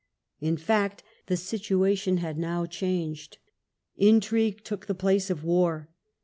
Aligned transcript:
In 0.39 0.57
fact, 0.57 1.03
the 1.27 1.37
situation 1.37 2.17
had 2.17 2.35
now 2.35 2.65
changed. 2.65 3.37
Intrigue 3.97 4.63
took 4.63 4.87
the 4.87 4.95
place 4.95 5.29
of 5.29 5.43
war. 5.43 5.89